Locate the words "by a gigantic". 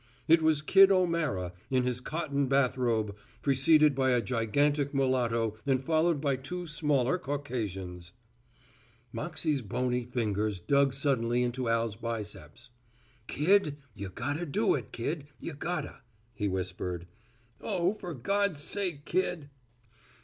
3.93-4.95